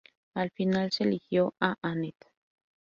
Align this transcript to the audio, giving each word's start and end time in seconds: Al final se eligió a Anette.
Al 0.33 0.49
final 0.49 0.91
se 0.91 1.03
eligió 1.03 1.53
a 1.59 1.75
Anette. 1.83 2.25